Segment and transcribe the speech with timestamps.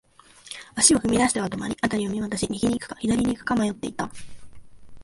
[0.75, 4.09] 足を踏み出しては止まり、辺りを見回し、右に行くか、左に行くか迷っていた。